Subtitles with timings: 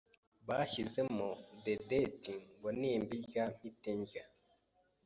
[0.47, 1.29] bashyiramo
[1.65, 4.23] dedeti ngo nimbirya mpite ndya